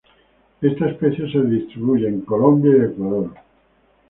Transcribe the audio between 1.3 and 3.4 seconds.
se distribuye en Colombia y Ecuador.